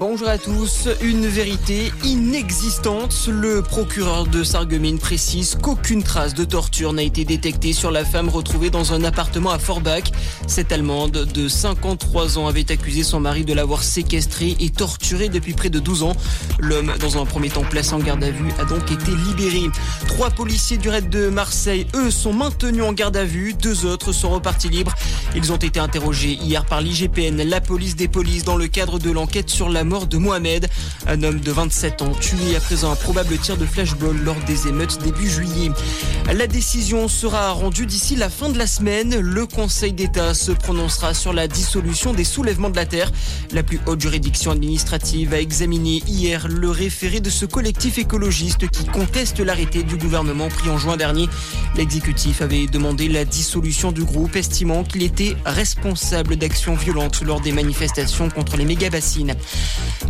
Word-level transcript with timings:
Bonjour 0.00 0.28
à 0.28 0.38
tous. 0.38 0.88
Une 1.02 1.26
vérité 1.26 1.92
inexistante. 2.04 3.28
Le 3.28 3.60
procureur 3.62 4.26
de 4.26 4.42
Sarreguemines 4.42 4.98
précise 4.98 5.56
qu'aucune 5.60 6.02
trace 6.02 6.32
de 6.32 6.44
torture 6.44 6.92
n'a 6.92 7.02
été 7.02 7.24
détectée 7.24 7.72
sur 7.72 7.90
la 7.90 8.04
femme 8.04 8.28
retrouvée 8.28 8.70
dans 8.70 8.92
un 8.92 9.04
appartement 9.04 9.50
à 9.50 9.58
Forbach. 9.58 10.04
Cette 10.46 10.72
Allemande 10.72 11.26
de 11.32 11.48
53 11.48 12.38
ans 12.38 12.46
avait 12.46 12.70
accusé 12.70 13.02
son 13.02 13.20
mari 13.20 13.44
de 13.44 13.52
l'avoir 13.52 13.82
séquestrée 13.82 14.56
et 14.58 14.70
torturée 14.70 15.28
depuis 15.28 15.52
près 15.52 15.70
de 15.70 15.78
12 15.78 16.02
ans. 16.04 16.16
L'homme, 16.58 16.94
dans 17.00 17.20
un 17.20 17.26
premier 17.26 17.50
temps 17.50 17.64
placé 17.68 17.94
en 17.94 17.98
garde 17.98 18.24
à 18.24 18.30
vue, 18.30 18.52
a 18.58 18.64
donc 18.64 18.90
été 18.90 19.10
libéré. 19.10 19.68
Trois 20.08 20.30
policiers 20.30 20.78
du 20.78 20.88
raid 20.88 21.10
de 21.10 21.28
Marseille, 21.28 21.86
eux, 21.94 22.10
sont 22.10 22.32
maintenus 22.32 22.84
en 22.84 22.92
garde 22.92 23.16
à 23.16 23.24
vue. 23.24 23.54
Deux 23.54 23.84
autres 23.84 24.12
sont 24.12 24.30
repartis 24.30 24.68
libres. 24.68 24.94
Ils 25.34 25.52
ont 25.52 25.56
été 25.56 25.80
interrogés 25.80 26.38
hier 26.40 26.64
par 26.64 26.80
l'IGPN, 26.80 27.42
la 27.42 27.60
police 27.60 27.96
des 27.96 28.08
polices, 28.14 28.44
dans 28.44 28.56
le 28.56 28.68
cadre 28.68 29.00
de 29.00 29.10
l'enquête 29.10 29.50
sur 29.50 29.68
la 29.68 29.82
mort 29.82 30.06
de 30.06 30.18
Mohamed, 30.18 30.68
un 31.08 31.24
homme 31.24 31.40
de 31.40 31.50
27 31.50 32.00
ans 32.00 32.12
tué 32.12 32.54
après 32.54 32.84
un 32.84 32.94
probable 32.94 33.36
tir 33.38 33.56
de 33.56 33.66
flashball 33.66 34.16
lors 34.22 34.36
des 34.46 34.68
émeutes 34.68 35.02
début 35.02 35.28
juillet. 35.28 35.72
La 36.32 36.46
décision 36.46 37.08
sera 37.08 37.50
rendue 37.50 37.86
d'ici 37.86 38.14
la 38.14 38.30
fin 38.30 38.50
de 38.50 38.56
la 38.56 38.68
semaine. 38.68 39.18
Le 39.18 39.46
Conseil 39.46 39.92
d'État 39.92 40.32
se 40.32 40.52
prononcera 40.52 41.12
sur 41.12 41.32
la 41.32 41.48
dissolution 41.48 42.12
des 42.12 42.22
soulèvements 42.22 42.70
de 42.70 42.76
la 42.76 42.86
terre. 42.86 43.10
La 43.50 43.64
plus 43.64 43.80
haute 43.86 44.00
juridiction 44.00 44.52
administrative 44.52 45.34
a 45.34 45.40
examiné 45.40 46.00
hier 46.06 46.46
le 46.46 46.70
référé 46.70 47.18
de 47.18 47.30
ce 47.30 47.46
collectif 47.46 47.98
écologiste 47.98 48.68
qui 48.70 48.84
conteste 48.84 49.40
l'arrêté 49.40 49.82
du 49.82 49.96
gouvernement 49.96 50.46
pris 50.46 50.70
en 50.70 50.78
juin 50.78 50.96
dernier. 50.96 51.28
L'exécutif 51.74 52.42
avait 52.42 52.68
demandé 52.68 53.08
la 53.08 53.24
dissolution 53.24 53.90
du 53.90 54.04
groupe, 54.04 54.36
estimant 54.36 54.84
qu'il 54.84 55.02
était 55.02 55.34
responsable 55.44 56.36
d'actions 56.36 56.76
violentes 56.76 57.20
lors 57.22 57.40
des 57.40 57.50
manifestations 57.50 58.03
contre 58.34 58.56
les 58.56 58.64
méga-bassines. 58.64 59.34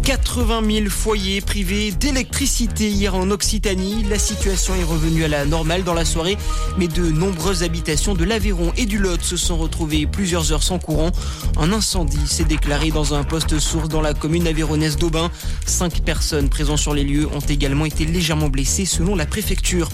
80 0.03 0.63
000 0.69 0.91
foyers 0.91 1.41
privés 1.41 1.93
d'électricité 1.93 2.89
hier 2.89 3.15
en 3.15 3.31
Occitanie. 3.31 4.05
La 4.11 4.19
situation 4.19 4.75
est 4.75 4.85
revenue 4.85 5.25
à 5.25 5.29
la 5.29 5.45
normale 5.45 5.85
dans 5.85 5.95
la 5.95 6.05
soirée, 6.05 6.37
mais 6.77 6.89
de 6.89 7.03
nombreuses 7.03 7.63
habitations 7.63 8.15
de 8.15 8.25
l'Aveyron 8.25 8.73
et 8.77 8.87
du 8.87 8.99
Lot 8.99 9.23
se 9.23 9.37
sont 9.37 9.57
retrouvées 9.57 10.07
plusieurs 10.07 10.53
heures 10.53 10.63
sans 10.63 10.79
courant. 10.79 11.13
Un 11.57 11.73
incendie 11.73 12.27
s'est 12.27 12.45
déclaré 12.45 12.91
dans 12.91 13.15
un 13.15 13.23
poste 13.23 13.59
source 13.59 13.89
dans 13.89 14.01
la 14.01 14.13
commune 14.13 14.47
avéronnaise 14.47 14.97
d'Aubin. 14.97 15.31
Cinq 15.65 16.01
personnes 16.01 16.49
présentes 16.49 16.79
sur 16.79 16.95
les 16.95 17.05
lieux 17.05 17.29
ont 17.33 17.41
également 17.41 17.85
été 17.85 18.05
légèrement 18.05 18.49
blessées 18.49 18.87
selon 18.87 19.15
la 19.15 19.27
préfecture. 19.27 19.89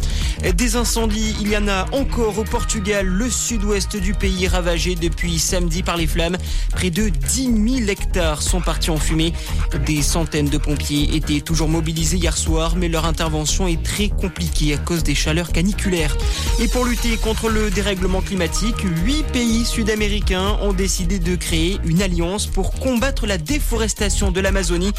Des 0.54 0.76
incendies, 0.76 1.36
il 1.40 1.48
y 1.48 1.56
en 1.56 1.68
a 1.68 1.86
encore 1.92 2.38
au 2.38 2.44
Portugal, 2.44 3.06
le 3.06 3.28
sud-ouest 3.28 3.96
du 3.96 4.14
pays 4.14 4.48
ravagé 4.48 4.94
depuis 4.94 5.38
samedi 5.38 5.82
par 5.82 5.98
les 5.98 6.06
flammes. 6.06 6.38
Près 6.72 6.90
de 6.90 7.08
10 7.08 7.44
000 7.78 7.89
hectares 7.90 8.42
sont 8.42 8.60
partis 8.60 8.90
en 8.90 8.96
fumée. 8.96 9.32
Des 9.84 10.02
centaines 10.02 10.48
de 10.48 10.58
pompiers 10.58 11.14
étaient 11.14 11.40
toujours 11.40 11.68
mobilisés 11.68 12.16
hier 12.16 12.36
soir, 12.36 12.76
mais 12.76 12.88
leur 12.88 13.04
intervention 13.04 13.66
est 13.66 13.82
très 13.82 14.08
compliquée 14.08 14.74
à 14.74 14.78
cause 14.78 15.02
des 15.02 15.14
chaleurs 15.14 15.52
caniculaires. 15.52 16.16
Et 16.60 16.68
pour 16.68 16.84
lutter 16.84 17.16
contre 17.16 17.48
le 17.48 17.70
dérèglement 17.70 18.20
climatique, 18.20 18.76
huit 19.04 19.24
pays 19.32 19.64
sud-américains 19.64 20.58
ont 20.62 20.72
décidé 20.72 21.18
de 21.18 21.36
créer 21.36 21.78
une 21.84 22.02
alliance 22.02 22.46
pour 22.46 22.72
combattre 22.72 23.26
la 23.26 23.38
déforestation 23.38 24.30
de 24.30 24.40
l'Amazonie. 24.40 24.92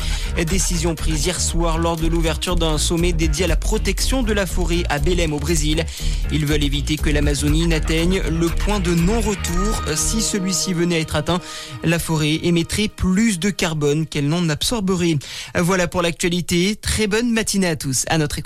Décision 0.47 0.95
prise 0.95 1.25
hier 1.25 1.39
soir 1.39 1.78
lors 1.78 1.95
de 1.95 2.08
l'ouverture 2.08 2.56
d'un 2.56 2.78
sommet 2.78 3.14
dédié 3.14 3.45
à 3.45 3.47
la 3.47 3.56
protection 3.56 4.23
de 4.23 4.34
la 4.34 4.45
forêt 4.45 4.84
à 4.89 5.00
Belém 5.00 5.34
au 5.34 5.39
Brésil. 5.39 5.86
Ils 6.31 6.45
veulent 6.45 6.64
éviter 6.64 6.97
que 6.97 7.09
l'Amazonie 7.09 7.67
n'atteigne 7.67 8.22
le 8.30 8.47
point 8.47 8.80
de 8.80 8.94
non-retour. 8.94 9.81
Si 9.95 10.22
celui-ci 10.22 10.73
venait 10.73 10.95
à 10.95 11.00
être 11.00 11.16
atteint, 11.16 11.39
la 11.84 12.00
forêt 12.00 12.39
plus 12.88 13.40
de 13.40 13.50
carbone 13.50 14.06
qu'elle 14.06 14.28
n'en 14.28 14.50
absorberait. 14.50 15.18
Voilà 15.56 15.88
pour 15.88 16.02
l'actualité. 16.02 16.76
Très 16.76 17.08
bonne 17.08 17.32
matinée 17.32 17.68
à 17.68 17.75
tous. 17.75 18.06
À 18.08 18.18
notre 18.18 18.38
écoute. 18.38 18.40